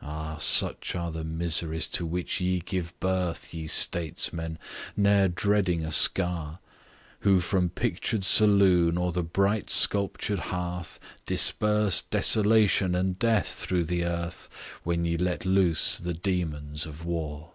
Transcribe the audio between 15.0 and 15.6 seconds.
ye let